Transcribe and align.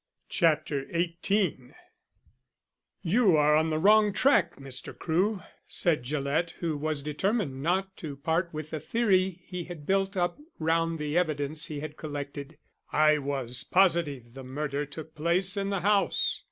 CHAPTER 0.29 0.87
XVIII 0.89 1.75
"YOU 3.03 3.35
are 3.37 3.55
on 3.55 3.69
the 3.69 3.77
wrong 3.77 4.11
track, 4.13 4.55
Mr. 4.55 4.97
Crewe," 4.97 5.41
said 5.67 6.01
Gillett, 6.01 6.55
who 6.57 6.75
was 6.75 7.03
determined 7.03 7.61
not 7.61 7.95
to 7.97 8.15
part 8.17 8.51
with 8.51 8.71
the 8.71 8.79
theory 8.79 9.43
he 9.45 9.65
had 9.65 9.85
built 9.85 10.17
up 10.17 10.39
round 10.57 10.97
the 10.97 11.15
evidence 11.19 11.67
he 11.67 11.81
had 11.81 11.97
collected. 11.97 12.57
"I 12.91 13.19
was 13.19 13.63
positive 13.63 14.33
the 14.33 14.43
murder 14.43 14.87
took 14.87 15.13
place 15.13 15.55
in 15.55 15.69
the 15.69 15.81
house. 15.81 16.39